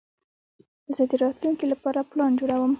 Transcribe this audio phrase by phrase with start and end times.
[0.95, 2.69] زه د راتلونکي لپاره پلان جوړوم.